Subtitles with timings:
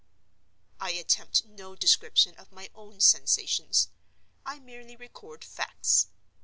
[0.79, 3.89] I attempt no description of my own sensations:
[4.43, 6.07] I merely record facts.